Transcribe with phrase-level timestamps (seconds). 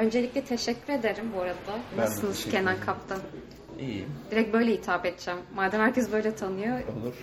[0.00, 1.54] Öncelikle teşekkür ederim bu arada.
[1.96, 2.80] Ben Nasılsınız Kenan.
[2.86, 3.18] Kaptan?
[3.80, 4.08] İyiyim.
[4.30, 5.40] Direkt böyle hitap edeceğim.
[5.54, 6.72] Madem herkes böyle tanıyor.
[6.78, 7.14] Olur.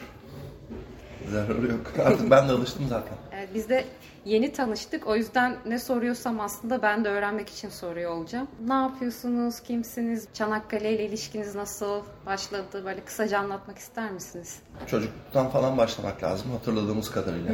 [1.32, 1.94] Zararı yok.
[2.06, 3.14] Artık ben de alıştım zaten.
[3.34, 3.86] Evet, biz de
[4.26, 5.08] yeni tanıştık.
[5.08, 8.48] O yüzden ne soruyorsam aslında ben de öğrenmek için soruyor olacağım.
[8.68, 9.60] Ne yapıyorsunuz?
[9.60, 10.28] Kimsiniz?
[10.34, 12.86] Çanakkale ile ilişkiniz nasıl başladı?
[12.86, 14.60] Böyle kısaca anlatmak ister misiniz?
[14.88, 17.52] Çocukluktan falan başlamak lazım hatırladığımız kadarıyla.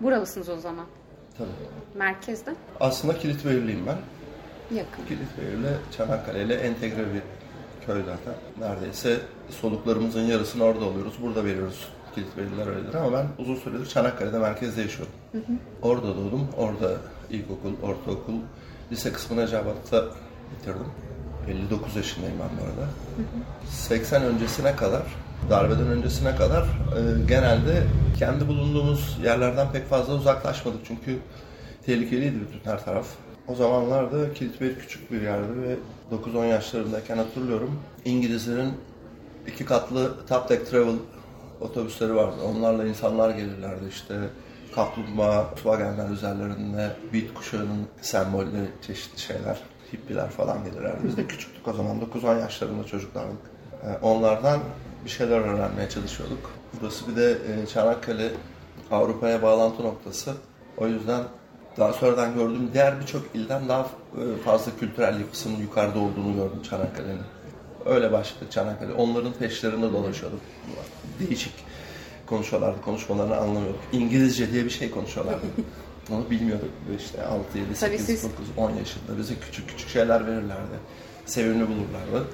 [0.00, 0.86] Buralısınız o zaman.
[1.38, 1.48] Tabii.
[1.94, 2.54] Merkezde.
[2.80, 3.96] Aslında Kilitbeyirliyim ben.
[4.74, 5.04] Yakın.
[5.08, 7.22] Kilitbeyirli Çanakkale ile entegre bir
[7.86, 8.34] köy zaten.
[8.58, 11.14] Neredeyse soluklarımızın yarısını orada alıyoruz.
[11.22, 11.88] Burada veriyoruz.
[12.14, 15.12] Kilitbeyirliler öyledir ama ben uzun süredir Çanakkale'de merkezde yaşıyorum.
[15.82, 16.48] Orada doğdum.
[16.56, 16.96] Orada
[17.30, 18.34] ilkokul, ortaokul,
[18.92, 20.04] lise kısmını Cevat'ta
[20.52, 20.86] bitirdim.
[21.48, 22.88] 59 yaşındayım ben bu arada.
[23.70, 25.02] 80 öncesine kadar,
[25.50, 27.82] darbeden öncesine kadar e, genelde
[28.18, 30.80] kendi bulunduğumuz yerlerden pek fazla uzaklaşmadık.
[30.84, 31.18] Çünkü
[31.86, 33.06] tehlikeliydi bütün her taraf.
[33.48, 35.76] O zamanlarda Kilitbeyli küçük bir yerdi ve
[36.16, 37.80] 9-10 yaşlarındayken hatırlıyorum.
[38.04, 38.72] İngilizlerin
[39.46, 40.96] iki katlı Top Deck Travel
[41.60, 42.36] otobüsleri vardı.
[42.44, 44.14] Onlarla insanlar gelirlerdi işte.
[44.74, 49.60] Kaplumbağa, Volkswagen'ler üzerlerinde beat kuşağının sembolleri, çeşitli şeyler,
[49.92, 50.98] hippiler falan gelirlerdi.
[51.04, 53.38] Biz de küçüktük o zaman, 9-10 yaşlarında çocuklardık.
[53.84, 54.60] Ee, Onlardan
[55.04, 56.50] bir şeyler öğrenmeye çalışıyorduk.
[56.80, 58.30] Burası bir de e, Çanakkale
[58.90, 60.32] Avrupa'ya bağlantı noktası.
[60.76, 61.22] O yüzden
[61.78, 67.20] daha sonradan gördüğüm diğer birçok ilden daha e, fazla kültürel yapısının yukarıda olduğunu gördüm Çanakkale'nin.
[67.86, 68.92] Öyle başladı Çanakkale.
[68.92, 70.40] Onların peşlerinde dolaşıyorduk.
[71.20, 71.52] Değişik
[72.26, 72.80] konuşuyorlardı.
[72.80, 73.80] Konuşmalarını anlamıyorduk.
[73.92, 75.46] İngilizce diye bir şey konuşuyorlardı.
[76.10, 76.68] Onu bilmiyorduk.
[76.98, 80.78] İşte 6, 7, Tabii 8, siz- 9, 10 yaşında bize küçük küçük şeyler verirlerdi.
[81.26, 82.26] Sevimli bulurlardı.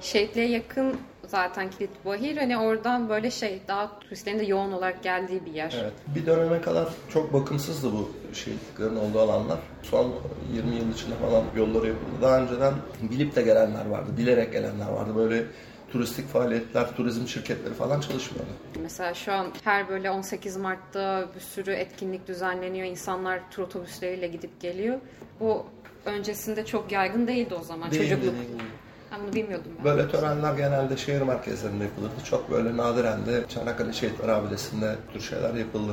[0.00, 0.96] Şehitliğe yakın
[1.30, 2.36] zaten Kilit Bahir.
[2.36, 5.76] Hani oradan böyle şey daha turistlerin de yoğun olarak geldiği bir yer.
[5.82, 5.92] Evet.
[6.16, 9.58] Bir döneme kadar çok bakımsızdı bu şehitliklerin olduğu alanlar.
[9.82, 10.14] Son
[10.54, 12.22] 20 yıl içinde falan yolları yapıldı.
[12.22, 15.16] Daha önceden bilip de gelenler vardı, bilerek gelenler vardı.
[15.16, 15.44] Böyle
[15.92, 18.50] turistik faaliyetler, turizm şirketleri falan çalışmıyordu.
[18.82, 22.86] Mesela şu an her böyle 18 Mart'ta bir sürü etkinlik düzenleniyor.
[22.86, 24.98] İnsanlar tur otobüsleriyle gidip geliyor.
[25.40, 25.66] Bu
[26.04, 27.90] öncesinde çok yaygın değildi o zaman.
[27.90, 28.34] Değildi, Çocukluk.
[28.34, 28.62] değildi.
[29.12, 29.84] Ben bunu bilmiyordum ben.
[29.84, 32.14] Böyle törenler genelde şehir merkezlerinde yapılırdı.
[32.24, 35.92] Çok böyle nadiren de Çanakkale Şehitler Abidesi'nde bu tür şeyler yapıldı.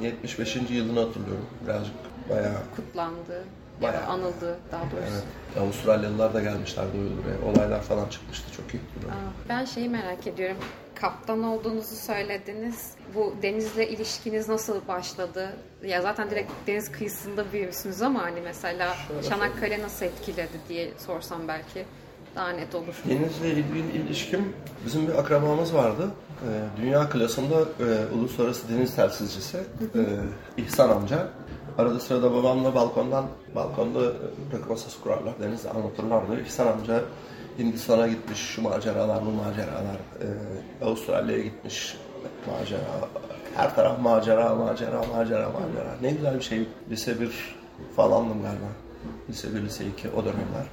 [0.00, 0.56] 75.
[0.56, 1.46] yılını hatırlıyorum.
[1.66, 1.94] Birazcık
[2.30, 3.44] bayağı Kutlandı.
[3.80, 4.06] Ya Bayağı.
[4.06, 4.96] anıldı daha doğrusu.
[5.12, 5.24] evet.
[5.60, 7.52] Avustralyalılar da gelmişlerdi buraya.
[7.52, 8.52] Olaylar falan çıkmıştı.
[8.52, 8.78] Çok iyi.
[8.78, 10.56] Aa, Ben şeyi merak ediyorum.
[10.94, 12.90] Kaptan olduğunuzu söylediniz.
[13.14, 15.48] Bu denizle ilişkiniz nasıl başladı?
[15.84, 21.48] Ya zaten direkt deniz kıyısında büyümüşsünüz ama hani mesela Şöyle Çanakkale nasıl etkiledi diye sorsam
[21.48, 21.84] belki
[22.36, 23.02] daha net olur.
[23.08, 24.52] Denizle ilgili ilişkim
[24.86, 26.10] bizim bir akrabamız vardı.
[26.48, 29.58] Ee, dünya klasında e, uluslararası deniz telsizcisi
[29.94, 30.02] e,
[30.56, 31.28] İhsan amca.
[31.78, 34.12] Arada sırada babamla balkondan balkonda e,
[34.52, 35.34] rakı masası kurarlar.
[35.40, 36.40] Denizde anlatırlardı.
[36.40, 37.00] İhsan amca
[37.58, 39.96] Hindistan'a gitmiş şu maceralar bu maceralar.
[40.20, 41.96] E, Avustralya'ya gitmiş
[42.46, 42.80] macera.
[43.56, 45.96] Her taraf macera macera macera macera.
[46.02, 46.68] Ne güzel bir şey.
[46.90, 47.56] Lise 1
[47.96, 48.66] falandım galiba.
[49.30, 50.66] Lise 1 lise 2 o dönemler.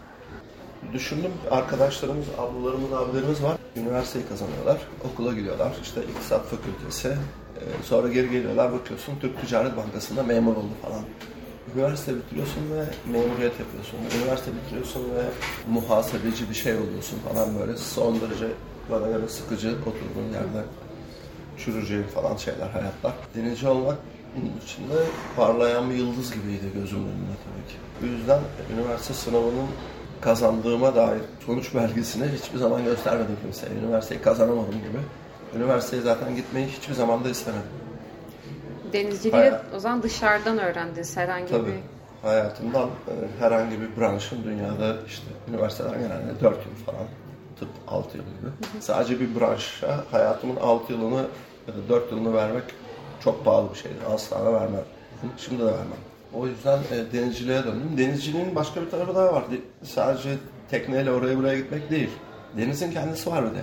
[0.93, 3.57] Düşündüm arkadaşlarımız, ablalarımız, abilerimiz var.
[3.75, 4.77] Üniversiteyi kazanıyorlar,
[5.11, 5.71] okula gidiyorlar.
[5.83, 7.07] İşte iktisat fakültesi.
[7.07, 11.01] Ee, Sonra geri geliyorlar bakıyorsun Türk Ticaret Bankası'nda memur oldu falan.
[11.75, 13.97] Üniversite bitiriyorsun ve memuriyet yapıyorsun.
[14.21, 15.23] Üniversite bitiriyorsun ve
[15.71, 17.77] muhasebeci bir şey oluyorsun falan böyle.
[17.77, 18.47] Son derece
[18.91, 20.65] bana göre sıkıcı oturduğun yerde
[21.57, 23.13] çürüyeceğin falan şeyler hayatlar.
[23.35, 23.97] Denizci olmak
[24.65, 24.93] içinde
[25.35, 27.77] parlayan bir yıldız gibiydi gözümün önünde tabii ki.
[28.01, 28.41] Bu yüzden
[28.73, 29.67] üniversite sınavının
[30.21, 33.69] kazandığıma dair sonuç belgesini hiçbir zaman göstermedim kimseye.
[33.83, 34.99] Üniversiteyi kazanamadım gibi.
[35.55, 37.69] Üniversiteye zaten gitmeyi hiçbir zaman da istemedim.
[38.93, 39.61] Denizciliği Bayağı.
[39.75, 41.67] o zaman dışarıdan öğrendiniz herhangi Tabii.
[41.67, 41.73] bir...
[42.27, 47.07] Hayatımdan e, herhangi bir branşın dünyada işte üniversiteden genelde 4 yıl falan,
[47.59, 48.81] tıp 6 yıl gibi.
[48.81, 51.25] Sadece bir branşa hayatımın 6 yılını
[51.67, 52.63] ya da 4 yılını vermek
[53.23, 53.97] çok pahalı bir şeydi.
[54.13, 54.83] Asla da vermem.
[55.37, 56.08] Şimdi de vermem.
[56.33, 57.97] O yüzden e, denizciliğe döndüm.
[57.97, 59.43] Denizciliğin başka bir tarafı daha var.
[59.51, 60.29] De- Sadece
[60.71, 62.09] tekneyle oraya buraya gitmek değil.
[62.57, 63.61] Denizin kendisi var bir de.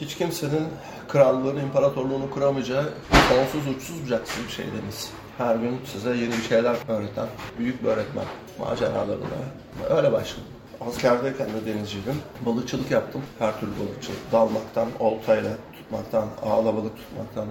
[0.00, 0.64] Hiç kimsenin
[1.08, 2.84] krallığını, imparatorluğunu kuramayacağı
[3.28, 5.10] sonsuz uçsuz bucaksız bir şey deniz.
[5.38, 7.26] Her gün size yeni bir şeyler öğreten
[7.58, 8.24] büyük bir öğretmen
[8.58, 9.26] maceralarında.
[9.90, 10.44] Öyle başladım.
[10.88, 12.14] Askerdeyken de denizciydim.
[12.46, 13.22] Balıkçılık yaptım.
[13.38, 14.18] Her türlü balıkçılık.
[14.32, 17.46] Dalmaktan, oltayla tutmaktan, ağla balık tutmaktan.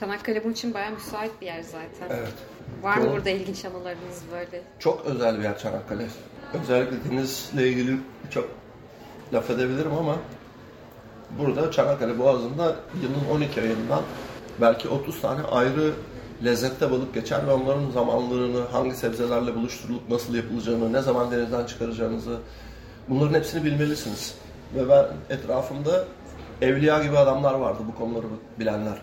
[0.00, 2.16] Çanakkale bunun için bayağı müsait bir yer zaten.
[2.16, 2.32] Evet.
[2.82, 4.62] Var mı burada ilginç anılarınız böyle?
[4.78, 6.06] Çok özel bir yer Çanakkale.
[6.62, 7.96] Özellikle denizle ilgili
[8.30, 8.48] çok
[9.32, 10.16] laf edebilirim ama
[11.38, 14.02] burada Çanakkale Boğazı'nda yılın 12 ayından
[14.60, 15.92] belki 30 tane ayrı
[16.44, 22.38] lezzette balık geçer ve onların zamanlarını, hangi sebzelerle buluşturulup nasıl yapılacağını, ne zaman denizden çıkaracağınızı
[23.08, 24.34] bunların hepsini bilmelisiniz.
[24.74, 25.06] Ve ben
[25.36, 26.04] etrafımda
[26.62, 28.26] evliya gibi adamlar vardı bu konuları
[28.58, 28.98] bilenler.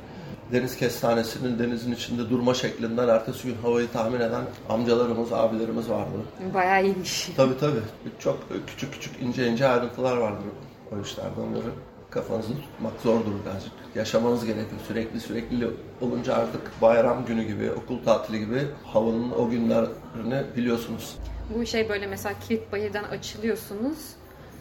[0.53, 6.11] Deniz kestanesinin denizin içinde durma şeklinden ertesi gün havayı tahmin eden amcalarımız, abilerimiz vardı.
[6.53, 7.29] Bayağı iyiymiş.
[7.37, 7.81] Tabii tabii.
[8.19, 10.45] Çok küçük küçük ince ince ayrıntılar vardır
[10.91, 11.41] o işlerde.
[11.41, 11.71] Onları
[12.09, 13.71] kafanızı tutmak zordur birazcık.
[13.95, 14.81] Yaşamanız gerekiyor.
[14.87, 15.69] Sürekli sürekli
[16.01, 21.15] olunca artık bayram günü gibi, okul tatili gibi havanın o günlerini biliyorsunuz.
[21.55, 23.97] Bu şey böyle mesela Kilit Bayır'dan açılıyorsunuz.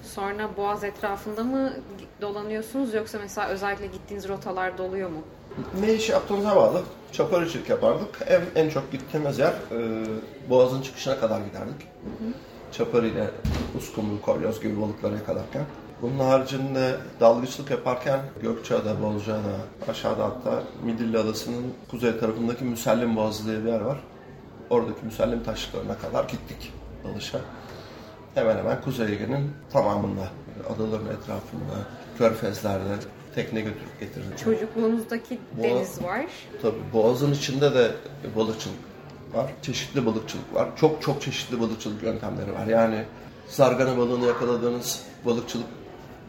[0.02, 1.72] Sonra Boğaz etrafında mı
[2.20, 5.22] dolanıyorsunuz yoksa mesela özellikle gittiğiniz rotalarda oluyor mu?
[5.80, 6.82] Ne iş yaptığımıza bağlı.
[7.12, 8.18] Çaparıcılık yapardık.
[8.28, 10.04] En, en çok gittiğimiz yer e,
[10.50, 11.82] Boğaz'ın çıkışına kadar giderdik.
[11.82, 12.32] Hı hı.
[12.72, 13.30] Çapar ile
[13.78, 15.64] uskumru, kolyoz gibi balıkları yakalarken.
[16.02, 19.56] Bunun haricinde dalgıçlık yaparken Gökçeada, Bozcaada,
[19.88, 23.98] aşağıda hatta Midilli Adası'nın kuzey tarafındaki Müsellim Boğazı diye bir yer var.
[24.70, 26.72] Oradaki Müsellim taşlarına kadar gittik
[27.04, 27.38] dalışa.
[28.34, 30.28] Hemen hemen Kuzey Ege'nin tamamında,
[30.74, 31.74] adaların etrafında,
[32.18, 32.94] körfezlerde
[33.34, 34.38] tekne götürüp getirdik.
[34.38, 36.26] Çocukluğunuzdaki Boğaz, deniz var.
[36.62, 37.90] Tabii Boğaz'ın içinde de
[38.36, 38.78] balıkçılık
[39.34, 39.50] var.
[39.62, 40.68] Çeşitli balıkçılık var.
[40.76, 42.66] Çok çok çeşitli balıkçılık yöntemleri var.
[42.66, 43.04] Yani
[43.48, 45.66] zargana balığını yakaladığınız balıkçılık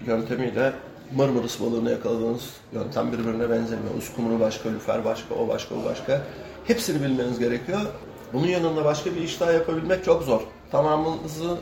[0.05, 0.73] yöntemiyle
[1.15, 3.95] Marmaris balığını yakaladığınız yöntem birbirine benzemiyor.
[3.97, 6.21] Uskumru başka, lüfer başka, o başka, o başka.
[6.67, 7.79] Hepsini bilmeniz gerekiyor.
[8.33, 10.41] Bunun yanında başka bir iş daha yapabilmek çok zor.
[10.71, 11.57] Tamamınızı,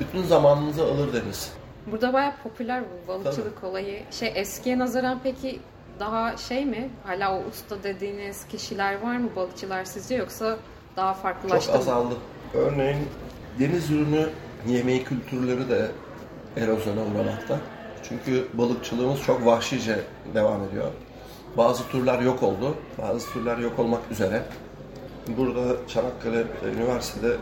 [0.00, 1.52] bütün zamanınızı alır deniz.
[1.92, 3.66] Burada bayağı popüler bu balıkçılık Tabii.
[3.66, 4.02] olayı.
[4.10, 5.60] Şey eskiye nazaran peki
[6.00, 6.90] daha şey mi?
[7.04, 10.56] Hala o usta dediğiniz kişiler var mı balıkçılar sizce yoksa
[10.96, 12.14] daha farklılaştı Çok azaldı.
[12.14, 12.20] Mı?
[12.54, 13.08] Örneğin
[13.58, 14.28] deniz ürünü
[14.66, 15.90] yemeği kültürleri de
[16.56, 17.58] erozyona uğramakta.
[18.02, 20.00] Çünkü balıkçılığımız çok vahşice
[20.34, 20.86] devam ediyor.
[21.56, 24.42] Bazı türler yok oldu, bazı türler yok olmak üzere.
[25.36, 26.44] Burada Çanakkale
[26.76, 27.36] Üniversitede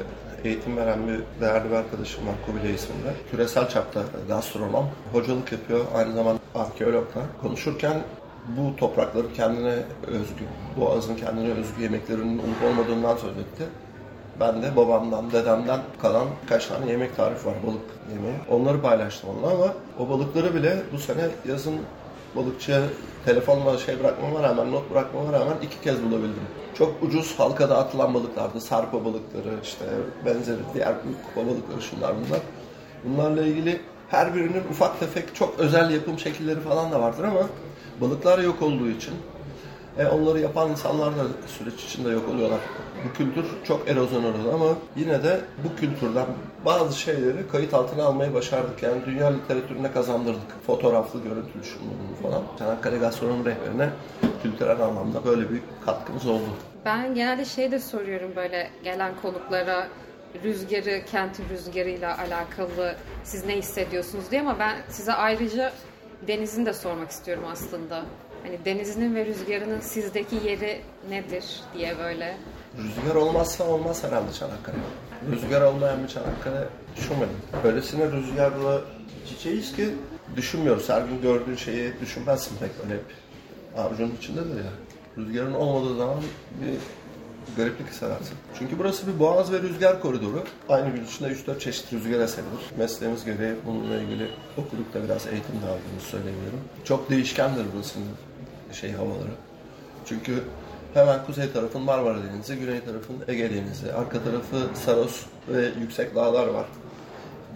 [0.46, 3.14] eğitim veren bir değerli bir arkadaşım var Kubilay isminde.
[3.30, 4.88] Küresel çapta gastronom.
[5.12, 5.84] Hocalık yapıyor.
[5.94, 7.22] Aynı zamanda arkeologla.
[7.42, 8.02] Konuşurken
[8.48, 9.74] bu toprakları kendine
[10.06, 10.44] özgü,
[10.76, 13.64] Boğaz'ın kendine özgü yemeklerinin olup olmadığından söz etti.
[14.40, 17.82] Ben de babamdan, dedemden kalan kaç tane yemek tarifi var balık
[18.12, 18.34] yemeği.
[18.50, 21.74] Onları paylaştım onunla ama o balıkları bile bu sene yazın
[22.36, 22.82] balıkçıya
[23.24, 26.42] telefonla şey bırakmama rağmen, not bırakmama rağmen iki kez bulabildim.
[26.78, 28.60] Çok ucuz halkada atılan balıklardı.
[28.60, 29.84] Sarpa balıkları, işte
[30.26, 30.94] benzeri diğer
[31.26, 32.40] kupa balıkları şunlar bunlar.
[33.04, 37.42] Bunlarla ilgili her birinin ufak tefek çok özel yapım şekilleri falan da vardır ama
[38.00, 39.14] balıklar yok olduğu için
[39.98, 42.60] e, onları yapan insanlar da süreç içinde yok oluyorlar.
[43.04, 44.66] Bu kültür çok erozyon uğradı ama
[44.96, 46.26] yine de bu kültürden
[46.64, 48.82] bazı şeyleri kayıt altına almayı başardık.
[48.82, 50.64] Yani dünya literatürüne kazandırdık.
[50.66, 52.42] Fotoğraflı, görüntülü şunluğunu falan.
[52.58, 53.90] Çanakkale Gastronomi Rehberi'ne
[54.42, 56.48] kültürel anlamda böyle bir katkımız oldu.
[56.84, 59.88] Ben genelde şey de soruyorum böyle gelen konuklara
[60.44, 62.94] rüzgarı, kentin rüzgarıyla alakalı
[63.24, 65.72] siz ne hissediyorsunuz diye ama ben size ayrıca
[66.28, 68.02] denizin de sormak istiyorum aslında.
[68.46, 71.44] Hani denizinin ve rüzgarının sizdeki yeri nedir
[71.74, 72.36] diye böyle.
[72.78, 74.76] Rüzgar olmazsa olmaz herhalde Çanakkale.
[75.32, 77.36] Rüzgar olmayan bir Çanakkale düşünmedim.
[77.64, 78.80] Öylesine rüzgarla
[79.28, 79.88] çiçeğiz ki
[80.36, 80.88] düşünmüyoruz.
[80.88, 83.04] Her gün gördüğün şeyi düşünmezsin pek öyle hep.
[83.76, 84.70] Avucunun içindedir ya.
[85.18, 86.22] Rüzgarın olmadığı zaman
[86.60, 86.78] bir
[87.56, 88.36] gariplik hissedersin.
[88.58, 90.44] Çünkü burası bir boğaz ve rüzgar koridoru.
[90.68, 92.60] Aynı gün içinde 3-4 çeşit rüzgar esebilir.
[92.78, 96.60] Mesleğimiz gereği bununla ilgili okuduk biraz eğitim de aldığımızı söyleyebilirim.
[96.84, 98.06] Çok değişkendir burasının
[98.80, 99.30] şey havaları.
[100.06, 100.42] Çünkü
[100.94, 106.46] hemen kuzey tarafın Marmara Denizi, güney tarafın Ege Denizi, arka tarafı Saros ve yüksek dağlar
[106.46, 106.66] var.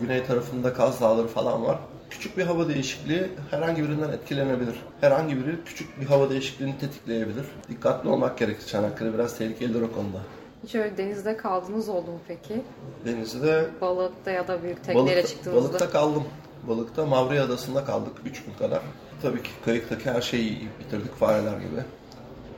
[0.00, 1.78] Güney tarafında Kaz Dağları falan var.
[2.10, 4.74] Küçük bir hava değişikliği herhangi birinden etkilenebilir.
[5.00, 7.46] Herhangi biri küçük bir hava değişikliğini tetikleyebilir.
[7.68, 8.66] Dikkatli olmak gerekir.
[8.66, 10.18] Çanakkale biraz tehlikelidir o konuda.
[10.64, 12.62] Hiç öyle denizde kaldınız oldu mu peki?
[13.04, 13.66] Denizde...
[13.80, 15.68] Balıkta ya da büyük tekneyle balıkta, çıktığınızda?
[15.68, 16.24] Balıkta kaldım.
[16.68, 18.80] Balıkta Mavri Adası'nda kaldık 3 gün kadar.
[19.22, 21.82] Tabii ki kayıktaki her şeyi bitirdik fareler gibi.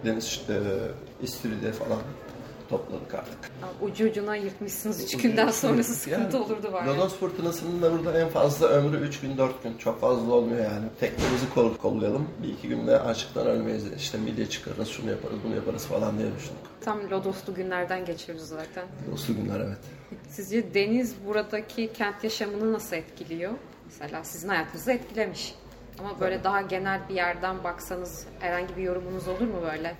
[0.04, 0.61] Deniz işte
[1.23, 1.99] istiridye falan
[2.73, 3.38] topladık artık.
[3.81, 6.87] Ucu ucuna yırtmışsınız 3 günden sonrası sıkıntı yani, olurdu var.
[6.87, 9.78] Lodos fırtınasının da burada en fazla ömrü 3 gün 4 gün.
[9.78, 10.85] Çok fazla olmuyor yani.
[11.00, 12.28] Teknemizi kol kollayalım.
[12.42, 13.92] Bir iki günde açıktan ölmeyiz.
[13.97, 16.62] İşte midye çıkarırız, şunu yaparız, bunu yaparız falan diye düşündük.
[16.81, 18.85] Tam Lodoslu günlerden geçiyoruz zaten.
[19.09, 19.78] Lodoslu günler evet.
[20.28, 23.52] Sizce deniz buradaki kent yaşamını nasıl etkiliyor?
[23.87, 25.54] Mesela sizin hayatınızı etkilemiş.
[25.99, 29.94] Ama böyle daha genel bir yerden baksanız herhangi bir yorumunuz olur mu böyle?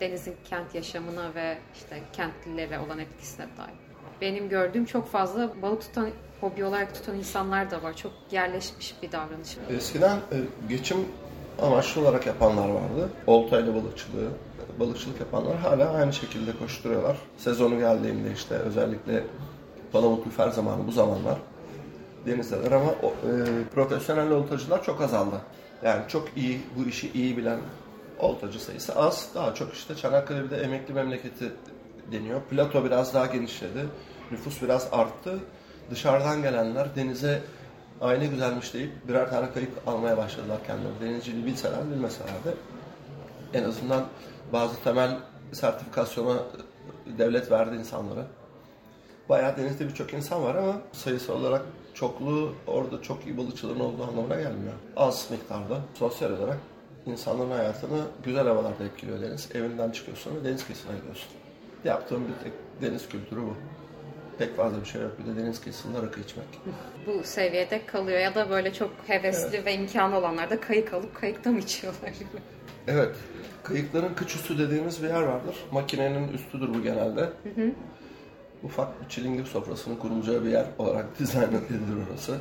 [0.00, 3.74] Deniz'in kent yaşamına ve işte kentlilere olan etkisine dair.
[4.20, 6.08] Benim gördüğüm çok fazla balık tutan,
[6.40, 7.96] hobi olarak tutan insanlar da var.
[7.96, 9.56] Çok yerleşmiş bir davranış.
[9.70, 10.36] Eskiden e,
[10.68, 10.98] geçim
[11.62, 13.08] amaçlı olarak yapanlar vardı.
[13.26, 14.28] Oltayla balıkçılığı,
[14.80, 17.16] balıkçılık yapanlar hala aynı şekilde koşturuyorlar.
[17.36, 19.24] Sezonu geldiğinde işte özellikle
[19.92, 21.38] palamut lüfer zamanı bu zamanlar
[22.26, 23.32] denizdeler ama e,
[23.74, 25.36] profesyonel oltacılar çok azaldı.
[25.84, 27.58] Yani çok iyi, bu işi iyi bilen
[28.18, 29.28] oltacı sayısı az.
[29.34, 31.52] Daha çok işte Çanakkale bir de emekli memleketi
[32.12, 32.40] deniyor.
[32.42, 33.86] Plato biraz daha genişledi.
[34.30, 35.38] Nüfus biraz arttı.
[35.90, 37.42] Dışarıdan gelenler denize
[38.00, 41.00] aynı güzelmiş deyip birer tane kayık almaya başladılar kendileri.
[41.00, 42.54] Denizciliği bilseler bilmeseler de
[43.54, 44.04] en azından
[44.52, 45.18] bazı temel
[45.52, 46.36] sertifikasyona
[47.18, 48.26] devlet verdi insanlara.
[49.28, 51.62] Bayağı denizde birçok insan var ama sayısı olarak
[51.94, 54.72] çokluğu orada çok iyi balıkçıların olduğu anlamına gelmiyor.
[54.96, 56.58] Az miktarda sosyal olarak
[57.06, 59.48] insanların hayatını güzel havalarda etkiliyor deniz.
[59.54, 61.28] Evinden çıkıyorsun ve deniz kıyısına gidiyorsun.
[61.84, 62.52] Yaptığım bir tek
[62.82, 63.54] deniz kültürü bu.
[64.38, 65.12] Pek fazla bir şey yok.
[65.18, 66.46] Bir de deniz kıyısında rakı içmek.
[67.06, 71.50] Bu seviyede kalıyor ya da böyle çok hevesli ve imkanı olanlar da kayık alıp kayıkta
[71.50, 72.12] mı içiyorlar?
[72.88, 73.16] Evet.
[73.62, 75.56] Kayıkların kıç üstü dediğimiz bir yer vardır.
[75.72, 77.30] Makinenin üstüdür bu genelde.
[78.64, 82.36] Ufak bir çilingir sofrasının kurulacağı bir yer olarak dizayn edilir orası.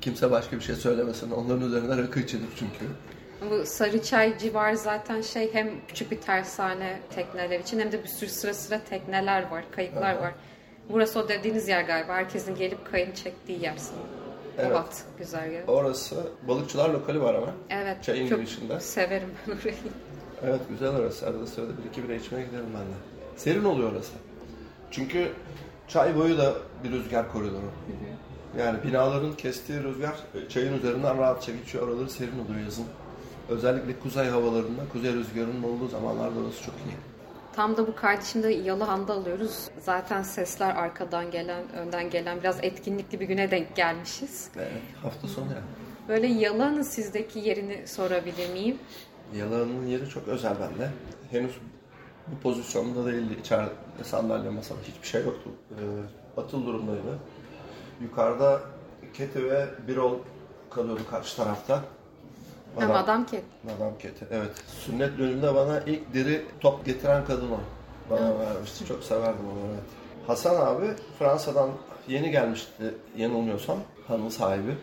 [0.00, 1.30] Kimse başka bir şey söylemesin.
[1.30, 2.86] Onların üzerinde rakı içilir çünkü.
[3.50, 8.30] Bu Sarıçay civarı zaten şey hem küçük bir tersane tekneler için hem de bir sürü
[8.30, 10.34] sıra sıra tekneler var, kayıklar var.
[10.88, 12.14] Burası o dediğiniz yer galiba.
[12.14, 14.06] Herkesin gelip kayın çektiği yer sanırım.
[14.58, 14.70] Evet.
[14.70, 15.64] Bobat güzergahı.
[15.66, 16.16] Orası
[16.48, 17.54] balıkçılar lokali var ama.
[17.70, 18.02] Evet.
[18.02, 18.80] Çayın çok girişinde.
[18.80, 19.74] severim ben orayı.
[20.44, 21.26] Evet güzel orası.
[21.26, 22.96] Arada sırada bir iki bira içmeye giderim ben de.
[23.36, 24.12] Serin oluyor orası.
[24.90, 25.32] Çünkü
[25.88, 27.70] çay boyu da bir rüzgar koridoru.
[28.58, 31.88] Yani binaların kestiği rüzgar e, çayın üzerinden rahatça geçiyor.
[31.88, 32.84] Oraları serin oluyor yazın.
[33.48, 36.96] Özellikle kuzey havalarında, kuzey rüzgarının olduğu zamanlarda orası çok iyi.
[37.52, 39.68] Tam da bu kardeşimde Yalıhan'da alıyoruz.
[39.80, 44.48] Zaten sesler arkadan gelen, önden gelen biraz etkinlikli bir güne denk gelmişiz.
[44.56, 44.70] Evet,
[45.02, 45.64] hafta sonu yani.
[46.08, 48.78] Böyle Yalıhan'ın sizdeki yerini sorabilir miyim?
[49.36, 50.90] Yalanın yeri çok özel bende.
[51.30, 51.52] Henüz
[52.32, 53.36] bu pozisyonda değildi.
[53.40, 53.70] İçeride
[54.04, 55.50] sandalye, masa hiçbir şey yoktu.
[55.70, 57.18] Ee, atıl durumdaydı.
[58.00, 58.60] Yukarıda
[59.14, 60.14] Keti ve Birol
[60.70, 61.82] kalıyordu karşı tarafta.
[62.78, 63.40] Hem adam ki.
[63.64, 64.50] Madam Keti, evet.
[64.66, 67.58] Sünnet düğününde bana ilk diri top getiren kadın o.
[68.10, 68.86] Bana vermişti.
[68.86, 69.84] Çok severdim onu, evet.
[70.26, 70.86] Hasan abi
[71.18, 71.70] Fransa'dan
[72.08, 73.78] yeni gelmişti yanılmıyorsam.
[74.08, 74.76] Hanım sahibi.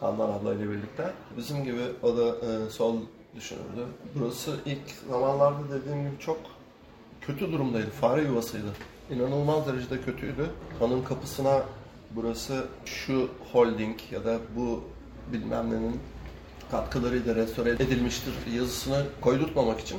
[0.00, 1.10] Handan abla ile birlikte.
[1.36, 2.96] Bizim gibi o da e, sol
[3.34, 3.86] düşünürdü.
[4.14, 6.38] Burası ilk zamanlarda dediğim gibi çok
[7.30, 7.90] kötü durumdaydı.
[7.90, 8.66] Fare yuvasıydı.
[9.10, 10.50] İnanılmaz derecede kötüydü.
[10.78, 11.62] Hanın kapısına
[12.10, 14.84] burası şu holding ya da bu
[15.32, 16.00] bilmem nenin
[16.70, 19.98] katkılarıyla restore edilmiştir yazısını koydurtmamak için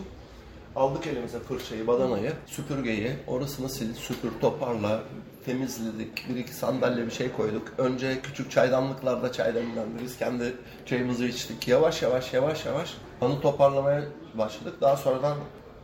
[0.76, 5.04] aldık elimize fırçayı, badanayı, süpürgeyi, orasını sil, süpür, toparla,
[5.46, 7.74] temizledik, bir iki sandalye bir şey koyduk.
[7.78, 10.04] Önce küçük çaydanlıklarda çay demlendi.
[10.04, 11.68] Biz kendi çayımızı içtik.
[11.68, 14.04] Yavaş yavaş yavaş yavaş onu toparlamaya
[14.38, 14.82] başladık.
[14.82, 15.38] Daha sonradan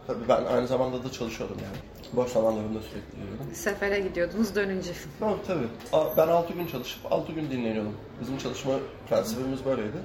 [0.08, 1.78] tabii ben aynı zamanda da çalışıyordum yani.
[2.14, 3.46] Boş zamanlarımda sürekli yürüyordum.
[3.54, 4.92] Sefere gidiyordunuz dönünce.
[5.20, 5.68] Tamam tabii.
[6.18, 7.94] Ben 6 gün çalışıp 6 gün dinleniyordum.
[8.22, 8.74] Bizim çalışma
[9.10, 9.98] prensibimiz böyleydi.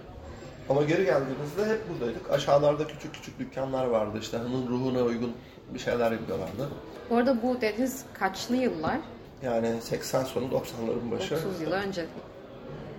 [0.68, 2.30] Ama geri geldiğimizde hep buradaydık.
[2.30, 4.18] Aşağılarda küçük küçük dükkanlar vardı.
[4.20, 5.32] İşte hanın ruhuna uygun
[5.74, 6.68] bir şeyler yapıyorlardı.
[7.10, 8.98] Bu arada bu deniz kaçlı yıllar?
[9.42, 11.34] Yani 80 sonu 90'ların başı.
[11.34, 12.06] 30 yıl önce.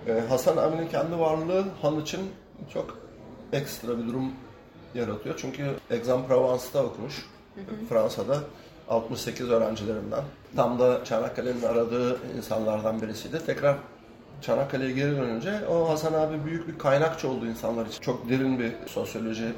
[0.06, 2.20] Ee, Hasan Amin'in kendi varlığı Han için
[2.72, 2.98] çok
[3.52, 4.32] ekstra bir durum
[4.94, 5.34] yaratıyor.
[5.38, 7.26] Çünkü Aix-en-Provence'da okumuş.
[7.88, 8.38] Fransa'da
[8.88, 10.24] 68 öğrencilerinden.
[10.56, 13.46] Tam da Çanakkale'nin aradığı insanlardan birisiydi.
[13.46, 13.76] Tekrar
[14.42, 18.00] Çanakkale'ye geri dönünce o Hasan abi büyük bir kaynakçı oldu insanlar için.
[18.00, 19.52] Çok derin bir sosyoloji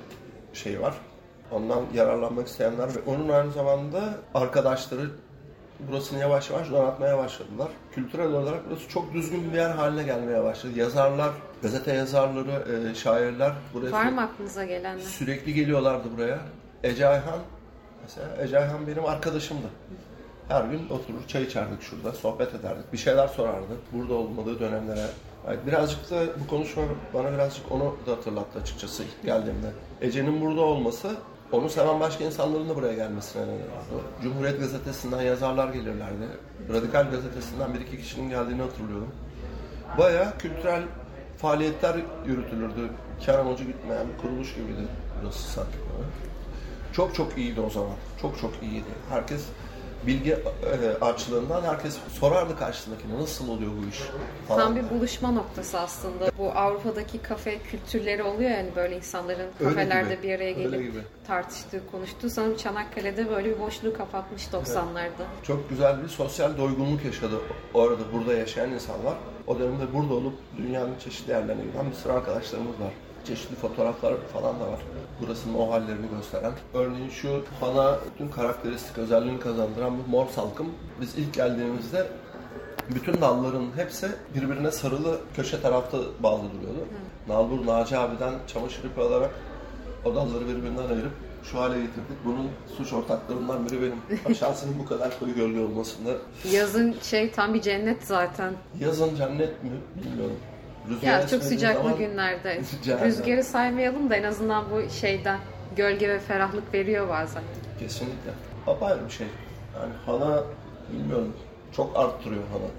[0.53, 0.95] şeyi var.
[1.51, 5.11] Ondan yararlanmak isteyenler ve onun aynı zamanda arkadaşları
[5.81, 7.69] burasını yavaş yavaş donatmaya başladılar.
[7.93, 10.73] Kültürel olarak burası çok düzgün bir yer haline gelmeye başladı.
[10.79, 11.31] Yazarlar,
[11.63, 15.03] gazete yazarları, e, şairler buraya Var mı aklınıza gelenler?
[15.03, 16.39] sürekli geliyorlardı buraya.
[16.85, 17.39] Ece Ayhan,
[18.03, 19.67] mesela Ece Ayhan benim arkadaşımdı.
[20.49, 22.93] Her gün oturur çay içerdik şurada, sohbet ederdik.
[22.93, 23.77] Bir şeyler sorardı.
[23.93, 25.07] Burada olmadığı dönemlere.
[25.47, 26.83] Yani birazcık da bu konuşma
[27.15, 29.67] bana birazcık onu da hatırlattı açıkçası ilk geldiğimde.
[30.01, 31.17] Ece'nin burada olması,
[31.53, 34.03] onu seven başka insanların da buraya gelmesine neden oldu.
[34.23, 36.25] Cumhuriyet Gazetesi'nden yazarlar gelirlerdi.
[36.73, 39.11] Radikal Gazetesi'nden bir iki kişinin geldiğini hatırlıyorum.
[39.99, 40.83] Bayağı kültürel
[41.39, 42.91] faaliyetler yürütülürdü.
[43.27, 44.89] Kar amacı gütmeyen bir kuruluş gibiydi
[45.23, 45.77] burası sanki.
[46.93, 47.93] Çok çok iyiydi o zaman.
[48.23, 48.91] Çok çok iyiydi.
[49.11, 49.45] Herkes
[50.07, 54.01] bilgi e, açlığından herkes sorardı karşısındakine nasıl oluyor bu iş
[54.49, 54.61] falan.
[54.61, 56.31] Tam bir buluşma noktası aslında.
[56.39, 62.31] Bu Avrupa'daki kafe kültürleri oluyor yani böyle insanların kafelerde bir araya gelip tartıştığı, konuştuğu.
[62.31, 65.25] Sanırım Çanakkale'de böyle bir boşluğu kapatmış 90'larda.
[65.43, 67.41] Çok güzel bir sosyal doygunluk yaşadı
[67.75, 69.15] orada burada yaşayan insanlar.
[69.47, 72.93] O dönemde burada olup dünyanın çeşitli yerlerine giden bir sürü arkadaşlarımız var.
[73.27, 74.81] Çeşitli fotoğraflar falan da var.
[75.21, 76.53] Burasının o hallerini gösteren.
[76.75, 80.67] Örneğin şu bana bütün karakteristik özelliğini kazandıran bu mor salkım.
[81.01, 82.07] Biz ilk geldiğimizde
[82.95, 86.87] bütün dalların hepsi birbirine sarılı köşe tarafta bağlı duruyordu.
[87.29, 89.31] Nalbur Naci abiden çamaşır ipi alarak
[90.05, 92.25] o dalları birbirinden ayırıp şu hale getirdik.
[92.25, 94.21] Bunun suç ortaklarından biri benim.
[94.27, 96.11] Aşağısının bu kadar koyu gölge olmasında.
[96.53, 98.55] Yazın şey tam bir cennet zaten.
[98.81, 99.71] Yazın cennet mi
[100.05, 100.37] bilmiyorum.
[100.89, 102.61] Rüzgar Ya çok sıcaklı zaman günlerde.
[103.05, 105.39] Rüzgarı saymayalım da en azından bu şeyden
[105.77, 107.43] gölge ve ferahlık veriyor bazen.
[107.79, 108.31] Kesinlikle.
[108.67, 109.27] Apayrı bir şey.
[109.81, 110.43] Yani hana
[110.93, 111.33] bilmiyorum
[111.73, 112.71] çok arttırıyor hana.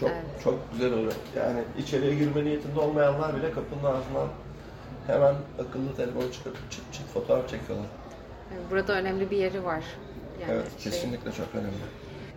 [0.00, 0.24] Çok Evet.
[0.44, 1.12] çok güzel oluyor.
[1.36, 4.28] Yani içeriye girme niyetinde olmayanlar bile kapının ağzından
[5.06, 7.86] hemen akıllı telefonu çıkarıp çıt çıt fotoğraf çekiyorlar.
[8.70, 9.84] Burada önemli bir yeri var.
[10.40, 11.84] Yani evet şey, kesinlikle çok önemli.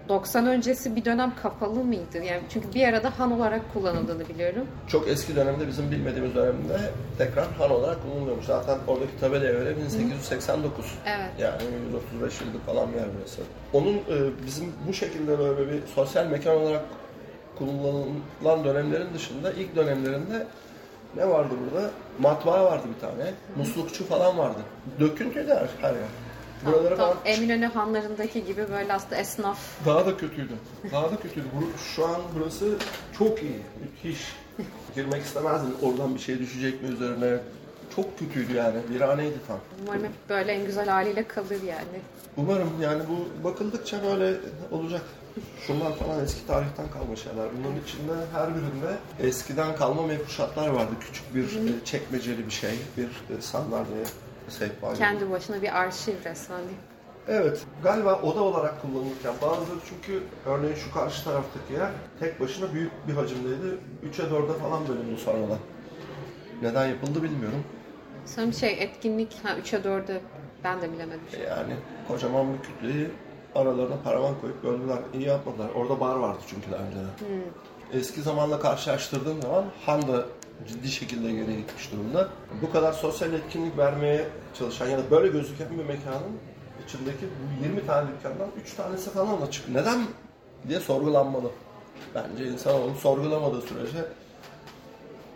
[0.09, 2.17] 90 öncesi bir dönem kapalı mıydı?
[2.17, 4.67] Yani çünkü bir arada han olarak kullanıldığını biliyorum.
[4.87, 6.79] Çok eski dönemde bizim bilmediğimiz dönemde
[7.17, 8.45] tekrar han olarak kullanılıyormuş.
[8.45, 10.85] Zaten oradaki tabelaya göre 1889.
[11.05, 11.29] Evet.
[11.39, 13.41] Yani 135 yıllık falan bir yer burası.
[13.73, 16.83] Onun e, bizim bu şekilde böyle bir sosyal mekan olarak
[17.57, 20.47] kullanılan dönemlerin dışında ilk dönemlerinde
[21.15, 21.89] ne vardı burada?
[22.19, 23.33] Matbaa vardı bir tane.
[23.55, 24.59] Muslukçu falan vardı.
[24.99, 25.95] Döküntüydü her, her
[26.65, 26.73] yer.
[26.73, 29.59] Buralara Tam ben Eminönü hanlarındaki gibi böyle aslında esnaf.
[29.85, 30.53] daha da kötüydü.
[30.91, 31.47] Daha da kötüydü.
[31.61, 32.65] Bu- Şu an burası
[33.17, 33.59] çok iyi.
[33.81, 34.21] Müthiş.
[34.95, 35.71] Girmek istemezdim.
[35.81, 37.37] Oradan bir şey düşecek mi üzerine?
[37.95, 38.77] Çok kötüydü yani.
[38.89, 39.57] Viraneydi tam.
[39.83, 41.99] Umarım hep böyle en güzel haliyle kalır yani.
[42.37, 44.37] Umarım yani bu bakıldıkça böyle
[44.71, 45.01] olacak.
[45.67, 47.45] Şunlar falan eski tarihten kalma şeyler.
[47.57, 50.91] Bunların içinde her birinde eskiden kalma mefruşatlar vardı.
[51.01, 54.03] Küçük bir e, çekmeceli bir şey, bir e, sandalye,
[54.51, 54.97] sehpa gibi.
[54.97, 56.59] Kendi başına bir arşiv resmen.
[57.27, 61.89] Evet, galiba oda olarak kullanılırken bazıları çünkü örneğin şu karşı taraftaki yer
[62.19, 63.77] tek başına büyük bir hacimdeydi.
[64.11, 65.57] 3'e 4'e falan bölündü sonradan.
[66.61, 67.63] Neden yapıldı bilmiyorum.
[68.25, 70.21] Sanırım şey etkinlik ha 3'e 4'e
[70.63, 71.21] ben de bilemedim.
[71.47, 71.73] Yani
[72.07, 73.07] kocaman bir kütleyi
[73.55, 74.97] aralarına paravan koyup böldüler.
[75.13, 75.69] İyi yapmadılar.
[75.75, 77.41] Orada bar vardı çünkü daha önceden.
[77.93, 80.25] Eski zamanla karşılaştırdığım zaman Han da
[80.67, 82.27] ciddi şekilde geriye gitmiş durumda.
[82.61, 84.25] Bu kadar sosyal etkinlik vermeye
[84.59, 86.37] çalışan ya da böyle gözüken bir mekanın
[86.85, 89.69] içindeki bu 20 tane dükkandan 3 tanesi falan açık.
[89.69, 90.01] Neden
[90.67, 91.51] diye sorgulanmalı.
[92.15, 94.05] Bence insanoğlu sorgulamadığı sürece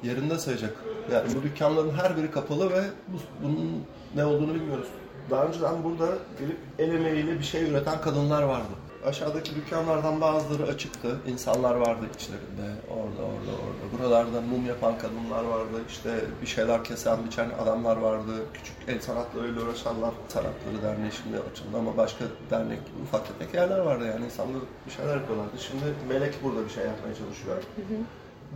[0.03, 0.73] yerinde sayacak.
[1.11, 3.83] Yani bu dükkanların her biri kapalı ve bu- bunun
[4.15, 4.87] ne olduğunu bilmiyoruz.
[5.29, 6.05] Daha önceden burada
[6.39, 8.67] gelip el emeğiyle bir şey üreten kadınlar vardı.
[9.05, 11.17] Aşağıdaki dükkanlardan bazıları açıktı.
[11.27, 12.67] İnsanlar vardı içlerinde.
[12.89, 13.83] Orada, orada, orada.
[13.97, 15.81] Buralarda mum yapan kadınlar vardı.
[15.89, 16.09] İşte
[16.41, 18.31] bir şeyler kesen, biçen adamlar vardı.
[18.53, 20.11] Küçük el sanatlarıyla uğraşanlar.
[20.27, 24.25] Sanatları Derneği şimdi açıldı ama başka dernek, ufak tefek yerler vardı yani.
[24.25, 25.57] insanlar bir şeyler yapıyorlardı.
[25.59, 27.57] Şimdi Melek burada bir şey yapmaya çalışıyor.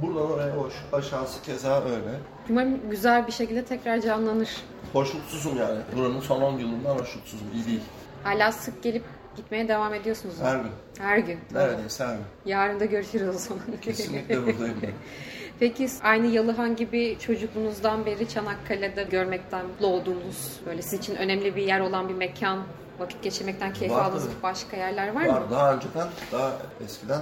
[0.01, 0.73] Buradan oraya hoş.
[0.93, 2.19] Aşağısı keza öyle.
[2.49, 4.49] Umarım güzel bir şekilde tekrar canlanır.
[4.93, 5.79] Hoşnutsuzum yani.
[5.95, 7.47] Buranın son 10 yılından hoşnutsuzum.
[7.53, 7.81] İyi değil.
[8.23, 9.03] Hala sık gelip
[9.37, 10.35] gitmeye devam ediyorsunuz.
[10.41, 10.71] Her gün.
[10.99, 11.39] Her gün.
[11.53, 12.23] Neredeyse her gün.
[12.45, 13.63] Yarın da görüşürüz o zaman.
[13.81, 14.91] Kesinlikle buradayım ben.
[15.59, 21.61] Peki aynı Yalıhan gibi çocukluğunuzdan beri Çanakkale'de görmekten mutlu olduğunuz, böyle sizin için önemli bir
[21.61, 22.59] yer olan bir mekan,
[22.99, 24.43] vakit geçirmekten keyif Var aldığınız tabii.
[24.43, 25.39] başka yerler var, Var.
[25.41, 25.47] mı?
[25.51, 26.51] Daha önceden, daha
[26.85, 27.21] eskiden,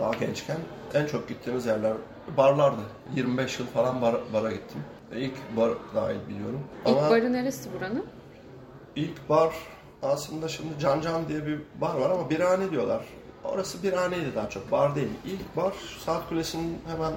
[0.00, 0.56] daha gençken
[0.94, 1.92] en çok gittiğimiz yerler
[2.36, 2.80] barlardı.
[3.14, 4.80] 25 yıl falan bar, bara gittim.
[5.16, 6.60] İlk bar dahil biliyorum.
[6.86, 8.06] İlk Ama barı neresi buranın?
[8.96, 9.54] ilk bar
[10.04, 13.04] aslında şimdi Can Can diye bir bar var ama birhane diyorlar.
[13.44, 15.10] Orası birhaneydi daha çok, bar değil.
[15.26, 15.72] İlk bar
[16.04, 17.12] Saat Kulesi'nin hemen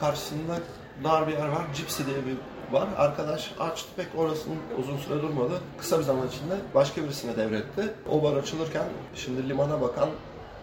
[0.00, 0.58] karşısında
[1.04, 1.62] dar bir yer var.
[1.74, 2.36] Cipsi diye bir
[2.72, 2.88] var.
[2.96, 5.60] Arkadaş açtı pek orasının uzun süre durmadı.
[5.78, 7.94] Kısa bir zaman içinde başka birisine devretti.
[8.10, 10.08] O bar açılırken şimdi limana bakan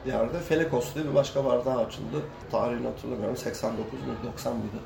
[0.07, 2.21] yerde Felekos diye bir başka bar daha açıldı.
[2.51, 3.37] Tarihini hatırlamıyorum.
[3.37, 4.77] 89 mu 90 mıydı?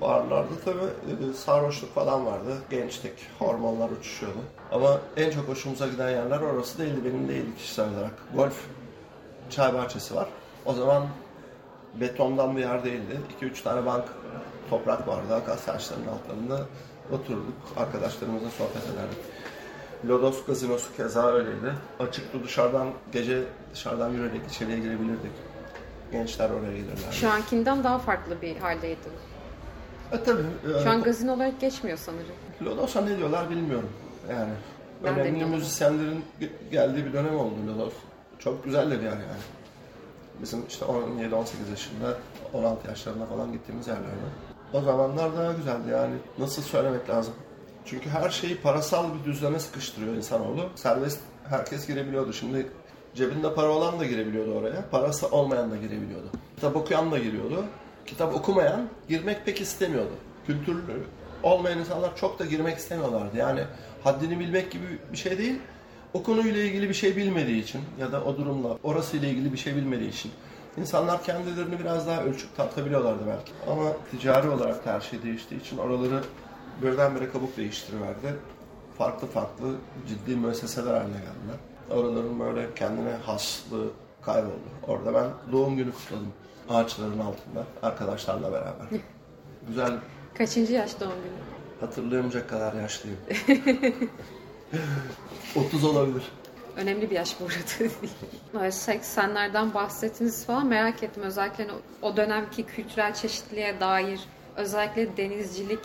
[0.00, 2.58] Barlarda tabii e, sarhoşluk falan vardı.
[2.70, 3.12] Gençtik.
[3.38, 4.38] Hormonlar uçuşuyordu.
[4.72, 7.00] Ama en çok hoşumuza giden yerler orası değildi.
[7.04, 8.14] Benim değildi kişisel olarak.
[8.34, 8.64] Golf
[9.50, 10.28] çay bahçesi var.
[10.66, 11.06] O zaman
[11.94, 13.20] betondan bir yer değildi.
[13.40, 14.04] 2-3 tane bank
[14.70, 15.34] toprak vardı.
[15.34, 16.66] Akasya ağaçlarının altlarında
[17.12, 17.54] otururduk.
[17.76, 19.18] Arkadaşlarımızla sohbet ederdik.
[20.06, 21.72] Lodos gazinosu keza öyleydi.
[22.00, 23.42] Açıktı dışarıdan, gece
[23.74, 25.32] dışarıdan yürüyerek içeriye girebilirdik.
[26.12, 27.12] Gençler oraya gelirlerdi.
[27.12, 28.98] Şu ankinden daha farklı bir haldeydi.
[30.12, 30.42] E tabii.
[30.78, 32.26] e, Şu an gazino olarak geçmiyor sanırım.
[32.62, 33.88] Lodos'a ne diyorlar bilmiyorum.
[34.30, 34.50] Yani
[35.04, 37.92] Ben önemli müzisyenlerin ge- geldiği bir dönem oldu Lodos.
[38.38, 39.42] Çok güzel de bir yer yani.
[40.42, 42.14] Bizim işte 17-18 yaşında,
[42.52, 44.06] 16 yaşlarında falan gittiğimiz yerlerde.
[44.72, 46.14] O zamanlar daha güzeldi yani.
[46.38, 47.34] Nasıl söylemek lazım?
[47.90, 50.68] Çünkü her şeyi parasal bir düzleme sıkıştırıyor insanoğlu.
[50.74, 52.32] Serbest herkes girebiliyordu.
[52.32, 52.66] Şimdi
[53.14, 54.88] cebinde para olan da girebiliyordu oraya.
[54.90, 56.30] Parası olmayan da girebiliyordu.
[56.56, 57.64] Kitap okuyan da giriyordu.
[58.06, 60.12] Kitap okumayan girmek pek istemiyordu.
[60.46, 61.02] Kültürlü
[61.42, 63.36] olmayan insanlar çok da girmek istemiyorlardı.
[63.36, 63.60] Yani
[64.04, 65.58] haddini bilmek gibi bir şey değil.
[66.14, 69.76] O konuyla ilgili bir şey bilmediği için ya da o durumla orasıyla ilgili bir şey
[69.76, 70.30] bilmediği için
[70.78, 73.52] insanlar kendilerini biraz daha ölçüp tartabiliyorlardı belki.
[73.70, 76.20] Ama ticari olarak da her şey değiştiği için oraları
[76.82, 78.34] birdenbire kabuk değiştiriverdi.
[78.98, 79.74] Farklı farklı
[80.08, 81.56] ciddi müesseseler haline geldiler.
[81.90, 83.90] Oraların böyle kendine haslığı
[84.22, 84.68] kayboldu.
[84.88, 86.32] Orada ben doğum günü kutladım.
[86.68, 88.86] Ağaçların altında arkadaşlarla beraber.
[89.68, 89.92] Güzel
[90.38, 91.32] Kaçıncı yaş doğum günü?
[91.80, 93.18] hatırlayamayacak kadar yaşlıyım.
[95.56, 96.22] 30 olabilir.
[96.76, 97.92] Önemli bir yaş bu arada.
[98.54, 101.22] Böyle 80'lerden bahsettiniz falan merak ettim.
[101.22, 104.20] Özellikle hani o dönemki kültürel çeşitliliğe dair
[104.56, 105.80] özellikle denizcilik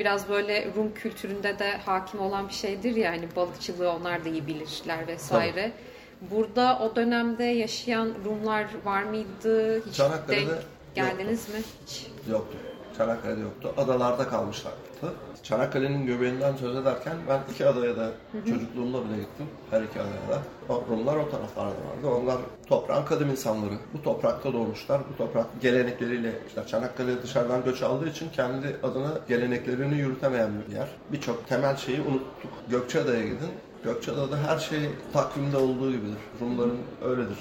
[0.00, 4.46] biraz böyle Rum kültüründe de hakim olan bir şeydir ya hani balıkçılığı onlar da iyi
[4.46, 5.72] bilirler vesaire.
[6.20, 9.86] Burada o dönemde yaşayan Rumlar var mıydı?
[9.86, 10.62] Hiç Çanakkale'de denk
[10.94, 11.60] geldiniz mi?
[11.86, 12.06] Hiç.
[12.30, 12.58] Yoktu.
[12.96, 13.74] Çanakkale'de yoktu.
[13.76, 14.76] Adalarda kalmışlardı.
[15.42, 18.10] Çanakkale'nin göbeğinden söz ederken ben iki adaya da
[18.48, 19.46] çocukluğumda bile gittim.
[19.70, 20.42] Her iki adaya da.
[20.68, 22.20] O Rumlar o taraflarda vardı.
[22.22, 23.74] Onlar toprağın kadim insanları.
[23.94, 25.00] Bu toprakta doğmuşlar.
[25.12, 30.88] Bu toprak gelenekleriyle işte Çanakkale dışarıdan göç aldığı için kendi adına geleneklerini yürütemeyen bir yer.
[31.12, 32.50] Birçok temel şeyi unuttuk.
[32.70, 33.50] Gökçeada'ya gidin.
[33.84, 34.80] Gökçeada'da her şey
[35.12, 36.18] takvimde olduğu gibidir.
[36.40, 37.38] Rumların öyledir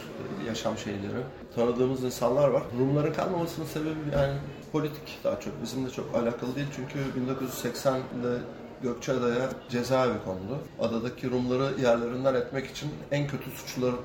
[0.47, 1.21] yaşam şeyleri.
[1.55, 2.63] Tanıdığımız insanlar var.
[2.79, 4.33] Rumların kalmamasının sebebi yani
[4.71, 5.61] politik daha çok.
[5.63, 8.37] Bizimle çok alakalı değil çünkü 1980'de
[8.83, 10.59] Gökçeada'ya cezaevi kondu.
[10.79, 13.95] Adadaki Rumları yerlerinden etmek için en kötü suçlular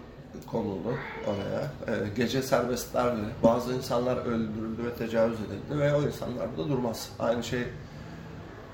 [0.46, 0.94] konuldu
[1.26, 1.62] oraya.
[1.88, 3.20] Ee, gece serbestlerdi.
[3.42, 7.12] Bazı insanlar öldürüldü ve tecavüz edildi ve o insanlar da durmaz.
[7.18, 7.64] Aynı şey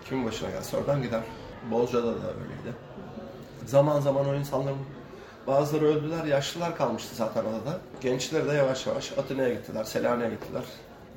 [0.08, 1.22] kimin başına gelse oradan gider.
[1.70, 2.76] Bozca'da da öyleydi.
[3.66, 4.78] Zaman zaman o insanların
[5.46, 7.78] bazıları öldüler, yaşlılar kalmıştı zaten adada.
[8.00, 10.62] Gençleri de yavaş yavaş Atina'ya gittiler, Selanik'e gittiler.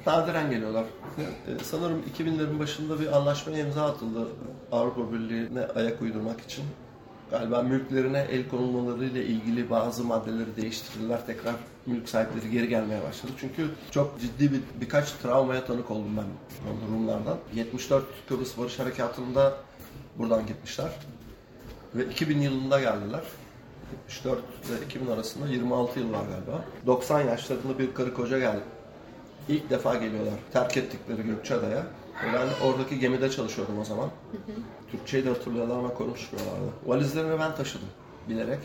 [0.07, 0.85] Nadiren geliyorlar.
[1.17, 4.27] Ee, Sanırım 2000'lerin başında bir anlaşmaya imza atıldı
[4.71, 6.63] Avrupa Birliği'ne ayak uydurmak için.
[7.31, 11.25] Galiba mülklerine el konulmalarıyla ilgili bazı maddeleri değiştirdiler.
[11.25, 13.31] Tekrar mülk sahipleri geri gelmeye başladı.
[13.39, 16.25] Çünkü çok ciddi bir birkaç travmaya tanık oldum ben
[16.95, 17.37] Rumlardan.
[17.55, 19.53] 74 Kıbrıs Barış Harekatı'nda
[20.17, 20.89] buradan gitmişler.
[21.95, 23.21] Ve 2000 yılında geldiler.
[24.09, 26.63] 74 ile 2000 arasında 26 yıl var galiba.
[26.85, 28.61] 90 yaşlarında bir karı koca geldi.
[29.49, 30.33] İlk defa geliyorlar.
[30.53, 31.83] Terk ettikleri Gökçeada'ya.
[32.33, 34.09] Ben oradaki gemide çalışıyordum o zaman.
[34.91, 36.65] Türkçeyi de hatırlıyorlar ama konuşmuyorlardı.
[36.85, 37.87] Valizlerini ben taşıdım
[38.29, 38.59] bilerek.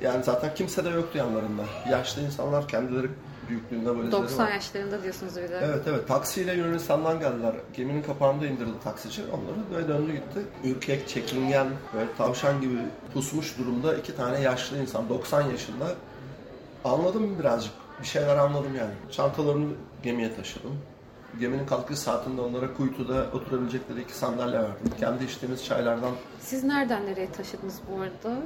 [0.00, 1.62] Yani zaten kimse de yoktu yanlarında.
[1.90, 3.06] Yaşlı insanlar kendileri
[3.48, 4.52] büyüklüğünde valizleri 90 var.
[4.52, 5.60] yaşlarında diyorsunuz bir de.
[5.64, 7.54] Evet evet taksiyle Yunanistan'dan geldiler.
[7.76, 10.40] Geminin kapağında indirdi taksici onları ve döndü gitti.
[10.64, 12.76] Ürkek, çekingen, böyle tavşan gibi
[13.14, 15.86] pusmuş durumda iki tane yaşlı insan 90 yaşında.
[16.84, 17.72] Anladım birazcık.
[18.02, 18.92] Bir şeyler anladım yani.
[19.12, 19.70] Çantalarını
[20.02, 20.78] gemiye taşıdım.
[21.40, 24.92] Geminin kalkış saatinde onlara kuytuda oturabilecekleri iki sandalye verdim.
[25.00, 26.12] Kendi içtiğimiz çaylardan.
[26.40, 28.38] Siz nereden nereye taşıdınız bu arada?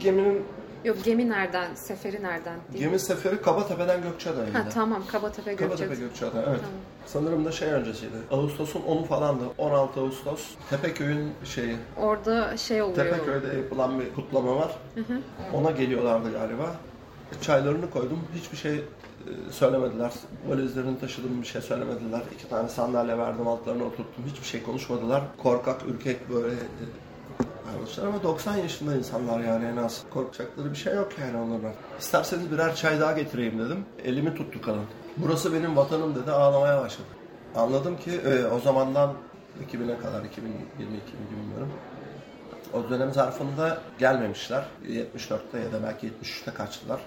[0.00, 0.44] Geminin
[0.86, 2.54] Yok gemi nereden, seferi nereden?
[2.72, 2.88] Değil mi?
[2.88, 4.52] gemi seferi Kabatepe'den Gökçeada'ydı.
[4.52, 5.74] Ha tamam Kabatepe Gökçeada.
[5.74, 6.60] Kabatepe Gökçeada evet.
[6.60, 6.80] Tamam.
[7.06, 8.16] Sanırım da şey öncesiydi.
[8.30, 9.44] Ağustos'un 10'u falandı.
[9.58, 10.40] 16 Ağustos.
[10.70, 11.76] Tepeköy'ün şeyi.
[11.96, 12.96] Orada şey oluyor.
[12.96, 14.76] Tepeköy'de yapılan bir kutlama var.
[15.52, 16.76] Ona geliyorlardı galiba.
[17.40, 18.18] Çaylarını koydum.
[18.34, 18.82] Hiçbir şey e,
[19.50, 20.12] söylemediler.
[20.48, 22.22] Valizlerini taşıdım bir şey söylemediler.
[22.34, 24.24] İki tane sandalye verdim altlarına oturttum.
[24.26, 25.22] Hiçbir şey konuşmadılar.
[25.38, 26.84] Korkak, ürkek böyle e,
[27.76, 30.02] davranışlar ama 90 yaşında insanlar yani en az.
[30.10, 31.72] Korkacakları bir şey yok yani onlardan.
[31.98, 33.84] İsterseniz birer çay daha getireyim dedim.
[34.04, 34.84] Elimi tuttu kadın.
[35.16, 37.08] Burası benim vatanım dedi ağlamaya başladı.
[37.56, 39.14] Anladım ki e, o zamandan
[39.72, 41.72] 2000'e kadar 2022 mi bilmiyorum.
[42.72, 44.64] O dönem zarfında gelmemişler.
[44.86, 47.00] 74'te ya da belki 73'te kaçtılar.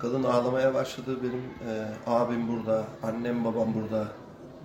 [0.00, 1.18] Kadın ağlamaya başladı.
[1.22, 4.08] Benim e, abim burada, annem babam burada.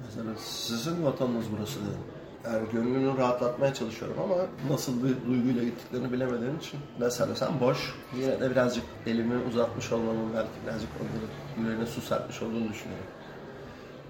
[0.05, 1.99] Mesela sizin vatanınız burası dedim.
[2.45, 4.35] Yani gönlünü rahatlatmaya çalışıyorum ama
[4.73, 7.95] nasıl bir duyguyla gittiklerini bilemediğim için ne söylesem boş.
[8.15, 13.05] Yine de birazcık elimi uzatmış olmamın belki birazcık onların yüreğine su serpmiş olduğunu düşünüyorum.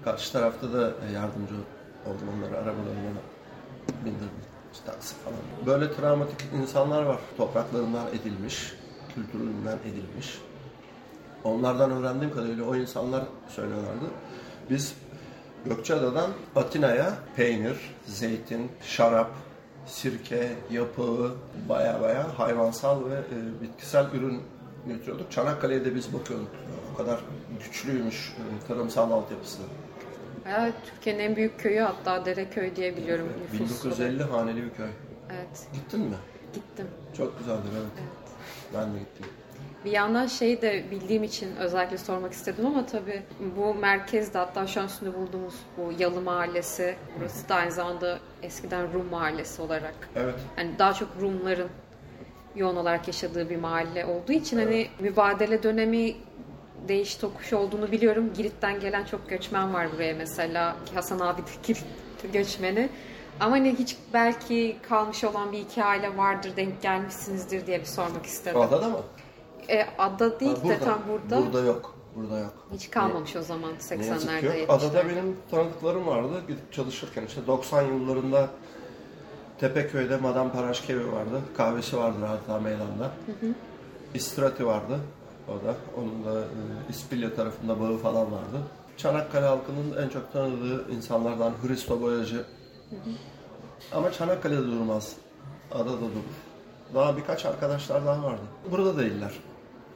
[0.04, 1.54] Karşı tarafta da e, yardımcı
[2.06, 3.20] oldum onları arabalarına
[4.04, 4.28] bindirdim.
[4.72, 5.38] İşte taksi falan.
[5.66, 7.18] Böyle travmatik insanlar var.
[7.36, 8.74] Topraklarından edilmiş,
[9.14, 10.38] kültüründen edilmiş.
[11.44, 14.04] Onlardan öğrendiğim kadarıyla o insanlar söylüyorlardı.
[14.70, 14.94] Biz
[15.64, 19.30] Gökçeada'dan Atina'ya peynir, zeytin, şarap,
[19.86, 21.34] sirke, yapağı,
[21.68, 24.42] baya baya hayvansal ve e, bitkisel ürün
[24.86, 25.32] götürüyorduk.
[25.32, 26.48] Çanakkale'ye de biz bakıyorduk.
[26.94, 27.20] O kadar
[27.64, 29.58] güçlüymüş e, tarımsal altyapısı.
[30.48, 33.28] Ya, Türkiye'nin en büyük köyü hatta Dereköy diye biliyorum.
[33.38, 33.52] olarak.
[33.52, 34.88] 1950 haneli bir köy.
[35.30, 36.16] Evet Gittin mi?
[36.54, 36.86] gittim.
[37.16, 37.90] Çok güzeldir evet.
[37.98, 38.08] Evet.
[38.74, 39.26] Ben de gittim.
[39.88, 43.22] Bir yandan şey de bildiğim için özellikle sormak istedim ama tabii
[43.56, 48.92] bu merkezde hatta şu an üstünde bulduğumuz bu Yalı Mahallesi burası da aynı zamanda eskiden
[48.92, 50.34] Rum Mahallesi olarak Evet.
[50.56, 51.68] hani daha çok Rumların
[52.56, 56.14] yoğun olarak yaşadığı bir mahalle olduğu için hani mübadele dönemi
[56.88, 58.32] değiş tokuş olduğunu biliyorum.
[58.36, 60.76] Girit'ten gelen çok göçmen var buraya mesela.
[60.94, 61.84] Hasan abi de Girit
[62.32, 62.88] göçmeni.
[63.40, 68.26] Ama hani hiç belki kalmış olan bir iki aile vardır, denk gelmişsinizdir diye bir sormak
[68.26, 68.60] istedim.
[68.60, 68.98] Adada mı?
[69.68, 71.46] E, ada değil Ha, de tam burada.
[71.46, 71.94] Burada yok.
[72.16, 72.52] Burada yok.
[72.72, 74.70] Hiç kalmamış o zaman Ne yazık ki 80'lerde, yok.
[74.70, 75.08] Adada 70'lerde.
[75.08, 76.42] benim tanıdıklarım vardı.
[76.48, 78.48] Gidip çalışırken işte 90 yıllarında
[79.60, 81.40] Tepeköy'de Madame Paraşkevi vardı.
[81.56, 83.10] Kahvesi vardı hatta meydanda.
[84.14, 84.98] İstrati vardı.
[85.48, 85.74] O da.
[85.96, 86.46] Onun da e,
[86.90, 88.58] İspilya tarafında bağı falan vardı.
[88.96, 92.44] Çanakkale halkının en çok tanıdığı insanlardan Hristo Boyacı.
[93.92, 95.12] Ama Çanakkale'de durmaz.
[95.72, 96.24] Adada durur.
[96.94, 98.42] Daha birkaç arkadaşlar daha vardı.
[98.70, 99.32] Burada değiller.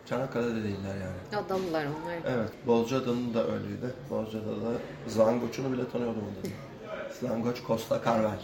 [0.07, 1.45] Çanakkale'de değiller yani.
[1.45, 2.37] Adalılar onlar.
[2.37, 3.95] Evet, Bozcaada'nın da öyleydi.
[4.11, 6.51] Bozcaada'da da Zangoç'unu bile tanıyordum onu.
[7.29, 8.41] Zangoç Costa Carvel.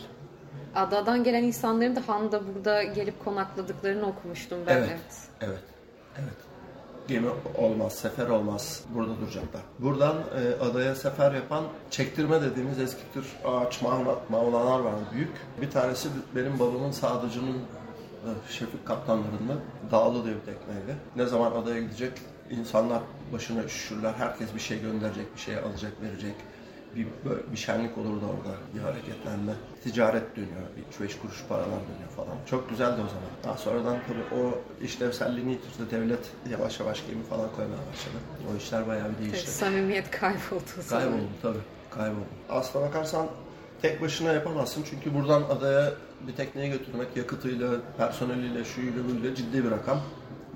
[0.75, 4.77] Adadan gelen insanların da Han'da burada gelip konakladıklarını okumuştum ben.
[4.77, 4.91] Evet,
[5.41, 5.63] evet,
[6.19, 6.35] evet.
[7.09, 8.85] Gemi olmaz, sefer olmaz.
[8.95, 9.63] Burada duracaklar.
[9.79, 15.31] Buradan e, adaya sefer yapan çektirme dediğimiz eski tür ağaç mağla, mağlalar vardı büyük.
[15.63, 17.57] Bir tanesi benim babamın sadıcının
[18.51, 19.53] Şefik kaptanlarında
[19.91, 20.97] Dağlı diye bir tekneydi.
[21.17, 22.13] Ne zaman adaya gidecek
[22.51, 23.03] insanlar
[23.33, 24.15] başına üşüşürler.
[24.19, 26.35] Herkes bir şey gönderecek, bir şey alacak, verecek.
[26.97, 27.07] Bir,
[27.53, 28.57] bir şenlik olurdu orada.
[28.75, 29.53] Bir hareketlenme.
[29.85, 30.63] Ticaret dönüyor.
[31.01, 32.37] Bir 3-5 kuruş paralar dönüyor falan.
[32.51, 33.31] Çok güzeldi o zaman.
[33.45, 35.91] Daha sonradan tabii o işlevselliğini yitirdi.
[35.91, 38.17] Devlet yavaş yavaş gemi falan koymaya başladı.
[38.53, 39.51] O işler bayağı bir değişti.
[39.51, 41.05] Samimiyet kayboldu o zaman.
[41.05, 41.59] Kayboldu tabii.
[41.91, 42.25] Kayboldu.
[42.51, 43.27] Aslına bakarsan
[43.83, 44.85] tek başına yapamazsın.
[44.91, 45.93] Çünkü buradan adaya
[46.27, 50.01] bir tekneye götürmek yakıtıyla, personeliyle, şuyla buyla ciddi bir rakam.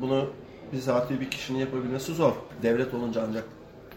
[0.01, 0.31] Bunu
[0.73, 2.33] bizatihi bir kişinin yapabilmesi zor.
[2.63, 3.45] Devlet olunca ancak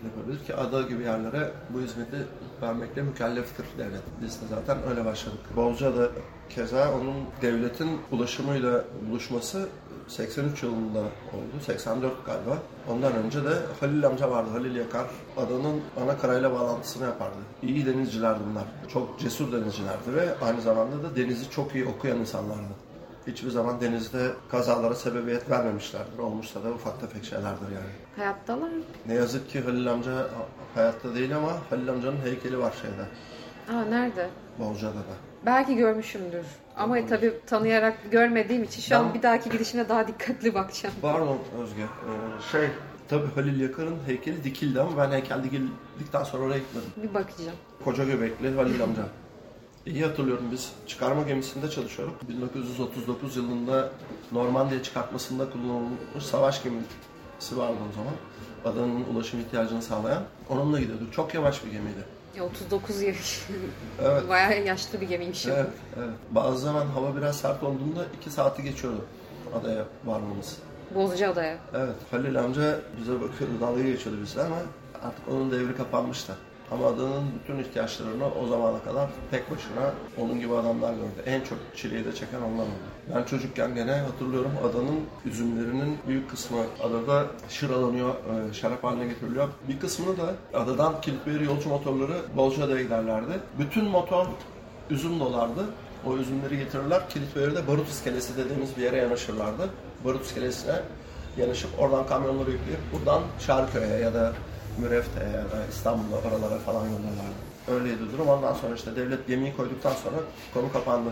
[0.04, 2.18] yapabilir ki ada gibi yerlere bu hizmeti
[2.62, 4.02] vermekle mükelleftir devlet.
[4.22, 5.40] Biz de zaten öyle başladık.
[5.56, 6.10] Bozcaada
[6.50, 9.70] keza onun devletin ulaşımıyla buluşması
[10.08, 11.64] 83 yılında oldu.
[11.66, 12.58] 84 galiba.
[12.90, 14.50] Ondan önce de Halil amca vardı.
[14.52, 15.06] Halil Yakar
[15.38, 17.36] adanın ana karayla bağlantısını yapardı.
[17.64, 18.64] İyi denizcilerdi bunlar.
[18.94, 22.74] Çok cesur denizcilerdi ve aynı zamanda da denizi çok iyi okuyan insanlardı.
[23.28, 26.18] Hiçbir zaman denizde kazalara sebebiyet vermemişlerdir.
[26.18, 27.92] Olmuşsa da ufak tefek şeylerdir yani.
[28.16, 28.70] Hayattalar?
[29.08, 30.28] Ne yazık ki Halil amca
[30.76, 33.06] hayatta değil ama Halil amcanın heykeli var şeyde.
[33.70, 34.30] Aa nerede?
[34.60, 35.16] Bolcada'da.
[35.46, 36.46] Belki görmüşümdür.
[36.78, 40.96] Ama tabii tanıyarak görmediğim için şu an Ben- bir dahaki gidişine daha dikkatli bakacağım.
[41.02, 41.82] Pardon Özge.
[41.82, 42.68] Ee, şey
[43.08, 46.90] tabii Halil Yakar'ın heykeli dikildi ama ben heykel dikildikten sonra oraya gitmedim.
[47.04, 47.58] Bir bakacağım.
[47.86, 49.02] Koca göbekli Halil amca.
[49.86, 52.30] İyi hatırlıyorum biz çıkarma gemisinde çalışıyorduk.
[52.30, 53.90] 1939 yılında
[54.32, 58.14] Normandiya çıkartmasında kullanılmış savaş gemisi vardı o zaman.
[58.66, 60.24] Adanın ulaşım ihtiyacını sağlayan.
[60.50, 61.14] Onunla gidiyorduk.
[61.14, 62.06] Çok yavaş bir gemiydi.
[62.38, 63.42] Ya 39 yaş.
[64.02, 64.24] Evet.
[64.30, 65.46] Bayağı yaşlı bir gemiymiş.
[65.46, 65.68] Evet,
[65.98, 66.10] evet.
[66.32, 69.06] Bazı zaman hava biraz sert olduğunda iki saati geçiyordu
[69.60, 70.58] adaya varmamız.
[70.96, 71.58] Bozcaada'ya.
[71.74, 74.56] Evet, Halil amca bize bakıyordu, dalga geçiyordu bize ama
[75.04, 76.34] artık onun devri kapanmıştı.
[76.72, 81.24] Ama adanın bütün ihtiyaçlarını o zamana kadar tek başına onun gibi adamlar gördü.
[81.26, 82.95] En çok çileyi de çeken onlar oldu.
[83.14, 89.50] Ben çocukken gene hatırlıyorum adanın üzümlerinin büyük kısmı adada şıralanıyor, e, şarap haline getiriliyor.
[89.70, 93.34] Bir kısmını da adadan kilitleri yolcu motorları Bolca'da giderlerdi.
[93.60, 94.26] Bütün motor
[94.90, 95.66] üzüm dolardı.
[96.06, 97.10] O üzümleri getirirler.
[97.10, 99.70] Kilitleri barut iskelesi dediğimiz bir yere yanaşırlardı.
[100.06, 100.76] Barut iskelesine
[101.38, 104.34] yanaşıp oradan kamyonları yükleyip buradan Şarköy'e ya da
[104.80, 107.46] Mürefte'ye ya da İstanbul'a oralara falan yollarlardı.
[107.68, 108.28] Öyleydi durum.
[108.28, 110.18] Ondan sonra işte devlet gemiyi koyduktan sonra
[110.54, 111.10] konu kapandı.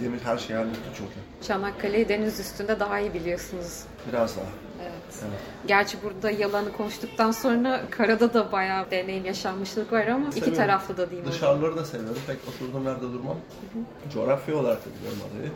[0.00, 1.46] Gemi her şeyi halletti çünkü.
[1.46, 3.82] Çanakkale'yi deniz üstünde daha iyi biliyorsunuz.
[4.12, 4.44] Biraz daha.
[4.82, 4.92] Evet.
[5.22, 5.38] Evet.
[5.66, 10.56] Gerçi burada yalanı konuştuktan sonra karada da bayağı deneyim yaşanmışlık var ama iki Seviyorum.
[10.58, 11.30] taraflı da diyeyim.
[11.32, 12.22] Dışarıları da seviyorum.
[12.26, 13.36] Pek oturduğum yerde durmam.
[14.14, 15.50] Coğrafya olarak da biliyorum adayı.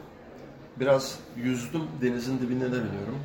[0.80, 1.82] Biraz yüzdüm.
[2.02, 3.18] Denizin dibinde de biliyorum.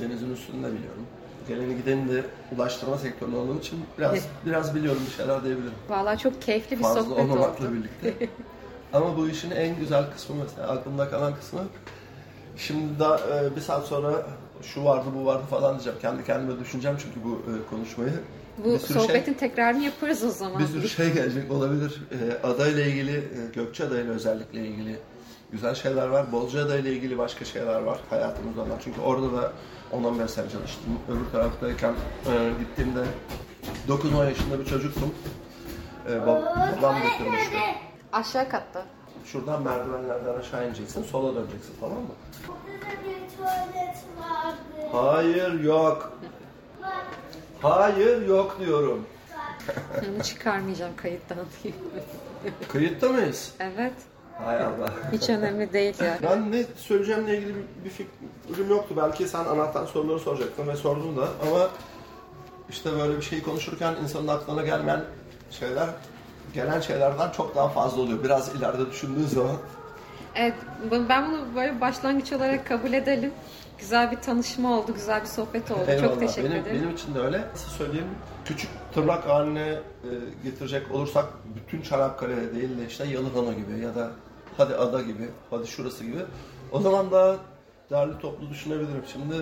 [0.00, 1.06] Denizin üstünde de biliyorum.
[1.48, 2.24] Geleni gideni de
[2.56, 5.72] ulaştırma sektöründe olduğum için biraz biraz biliyorum bir şeyler diyebilirim.
[5.88, 7.74] Vallahi çok keyifli bir Fazla sohbet olmamakla oldu.
[7.74, 8.26] birlikte.
[8.92, 11.60] Ama bu işin en güzel kısmı mesela aklımda kalan kısmı
[12.56, 14.12] şimdi daha e, bir saat sonra
[14.62, 15.98] şu vardı bu vardı falan diyeceğim.
[16.02, 18.12] Kendi kendime düşüneceğim çünkü bu e, konuşmayı.
[18.64, 20.58] Bu Bir sürü şey- sohbetin tekrarını yaparız o zaman.
[20.60, 22.02] bir sürü şey gelecek olabilir.
[22.12, 23.22] Ee, adayla ilgili, e,
[23.54, 24.96] Gökçeada ile özellikle ilgili
[25.52, 26.32] güzel şeyler var.
[26.32, 28.64] Bolcaada ile ilgili başka şeyler var hayatımızda.
[28.84, 29.52] Çünkü orada da
[29.92, 30.98] 10-15 sene çalıştım.
[31.08, 31.92] Öbür taraftayken
[32.26, 33.04] e, gittiğimde
[33.88, 35.14] 9-10 yaşında bir çocuktum.
[36.08, 37.56] Ee, bab- babam götürmüştü.
[38.12, 38.82] Aşağı katta.
[39.24, 42.08] Şuradan merdivenlerden aşağı ineceksin, sola döneceksin tamam mı?
[42.48, 44.88] Burada bir tuvalet vardı.
[44.92, 46.12] Hayır yok.
[47.62, 49.06] Hayır yok diyorum.
[49.98, 51.38] Onu çıkarmayacağım kayıttan.
[52.72, 53.54] Kayıtta mıyız?
[53.60, 53.92] evet.
[54.44, 54.90] Hay Allah.
[55.12, 56.18] Hiç önemli değil ya.
[56.22, 58.94] Ben ne söyleyeceğimle ilgili bir, bir fikrim yoktu.
[58.96, 61.68] Belki sen anahtar soruları soracaktın ve sordun da ama
[62.70, 65.04] işte böyle bir şey konuşurken insanın aklına gelmeyen
[65.50, 65.88] şeyler
[66.54, 68.24] gelen şeylerden çok daha fazla oluyor.
[68.24, 69.56] Biraz ileride düşündüğün zaman.
[70.34, 70.54] Evet,
[71.08, 73.32] ben bunu böyle başlangıç olarak kabul edelim.
[73.78, 75.80] Güzel bir tanışma oldu, güzel bir sohbet oldu.
[75.88, 76.08] Eyvallah.
[76.08, 76.76] Çok teşekkür benim, ederim.
[76.76, 77.44] Benim için de öyle.
[77.52, 78.08] Nasıl söyleyeyim?
[78.44, 79.80] Küçük tırnak haline e,
[80.44, 81.24] getirecek olursak
[81.56, 84.10] bütün Çanakkale değil de işte Yalıhana gibi ya da
[84.56, 86.18] hadi ada gibi, hadi şurası gibi.
[86.72, 87.36] O zaman daha
[87.90, 89.04] derli toplu düşünebilirim.
[89.12, 89.34] Şimdi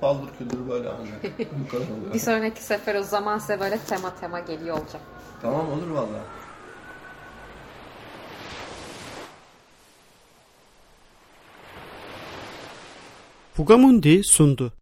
[0.00, 1.38] paldır küldür böyle ancak.
[1.64, 2.14] Bu kadar oluyor.
[2.14, 5.00] Bir sonraki sefer o zaman size böyle tema tema geliyor olacak.
[5.44, 6.20] Tamam olur valla.
[13.54, 14.72] Fugamundi sundu.